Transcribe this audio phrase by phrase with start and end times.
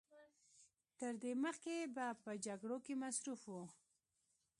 [0.99, 3.53] تر دې مخکې به په جګړو کې مصروف و.